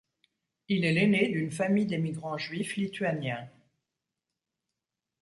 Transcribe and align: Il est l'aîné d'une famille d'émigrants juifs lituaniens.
Il 0.67 0.83
est 0.83 0.93
l'aîné 0.93 1.27
d'une 1.29 1.51
famille 1.51 1.85
d'émigrants 1.85 2.39
juifs 2.39 2.75
lituaniens. 2.75 3.47